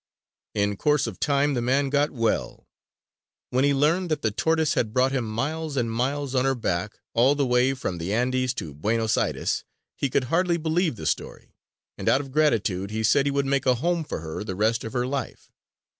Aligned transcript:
In 0.55 0.77
course 0.77 1.05
of 1.05 1.19
time, 1.19 1.53
the 1.53 1.61
man 1.61 1.91
got 1.91 2.09
well. 2.09 2.65
When 3.51 3.63
he 3.63 3.71
learned 3.71 4.09
that 4.09 4.23
the 4.23 4.31
tortoise 4.31 4.73
had 4.73 4.93
brought 4.95 5.11
him 5.11 5.25
miles 5.25 5.77
and 5.77 5.91
miles 5.91 6.33
on 6.33 6.43
her 6.43 6.55
back, 6.55 6.97
all 7.13 7.35
the 7.35 7.45
way 7.45 7.75
from 7.75 7.99
the 7.99 8.11
Andes 8.11 8.55
to 8.55 8.73
Buenos 8.73 9.15
Aires, 9.15 9.63
he 9.95 10.09
could 10.09 10.23
hardly 10.23 10.57
believe 10.57 10.95
the 10.95 11.05
story. 11.05 11.53
And 11.99 12.09
out 12.09 12.19
of 12.19 12.31
gratitude 12.31 12.89
he 12.89 13.03
said 13.03 13.27
he 13.27 13.31
would 13.31 13.45
make 13.45 13.67
a 13.67 13.75
home 13.75 14.03
for 14.03 14.21
her 14.21 14.43
the 14.43 14.55
rest 14.55 14.83
of 14.83 14.93
her 14.93 15.05
life. 15.05 15.51